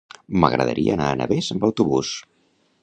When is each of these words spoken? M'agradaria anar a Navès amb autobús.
M'agradaria 0.43 0.95
anar 0.97 1.11
a 1.11 1.19
Navès 1.21 1.51
amb 1.57 1.69
autobús. 1.69 2.17